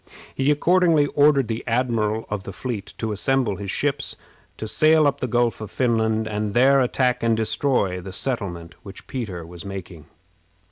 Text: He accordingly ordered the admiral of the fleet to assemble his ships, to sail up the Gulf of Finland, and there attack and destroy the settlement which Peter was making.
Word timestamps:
He 0.33 0.49
accordingly 0.49 1.05
ordered 1.13 1.47
the 1.47 1.63
admiral 1.67 2.25
of 2.27 2.41
the 2.41 2.51
fleet 2.51 2.95
to 2.97 3.11
assemble 3.11 3.57
his 3.57 3.69
ships, 3.69 4.15
to 4.57 4.67
sail 4.67 5.05
up 5.05 5.19
the 5.19 5.27
Gulf 5.27 5.61
of 5.61 5.69
Finland, 5.69 6.27
and 6.27 6.55
there 6.55 6.81
attack 6.81 7.21
and 7.21 7.37
destroy 7.37 8.01
the 8.01 8.11
settlement 8.11 8.73
which 8.81 9.05
Peter 9.05 9.45
was 9.45 9.63
making. 9.63 10.05